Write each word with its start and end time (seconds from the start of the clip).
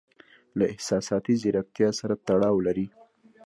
له 0.57 0.65
احساساتي 0.73 1.33
زیرکتیا 1.43 1.89
سره 1.99 2.13
تړاو 2.27 2.55
لري. 2.67 2.87